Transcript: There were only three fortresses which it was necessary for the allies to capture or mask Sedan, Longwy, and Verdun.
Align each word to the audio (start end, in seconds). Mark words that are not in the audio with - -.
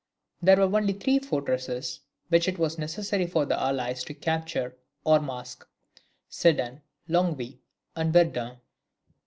There 0.41 0.57
were 0.57 0.75
only 0.79 0.93
three 0.93 1.19
fortresses 1.19 1.99
which 2.29 2.47
it 2.47 2.57
was 2.57 2.79
necessary 2.79 3.27
for 3.27 3.45
the 3.45 3.55
allies 3.61 4.03
to 4.05 4.15
capture 4.15 4.75
or 5.03 5.19
mask 5.19 5.67
Sedan, 6.27 6.81
Longwy, 7.07 7.59
and 7.95 8.11
Verdun. 8.11 8.57